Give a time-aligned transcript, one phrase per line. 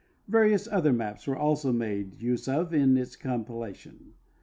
[0.27, 4.15] Various other maps were also made use of in its cominlation.